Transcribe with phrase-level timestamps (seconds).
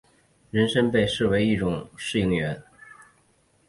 [0.49, 2.59] 人参被珍视为一种适应原。